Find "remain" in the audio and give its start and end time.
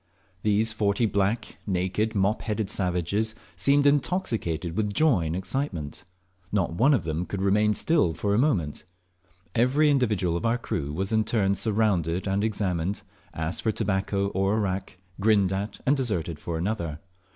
7.43-7.75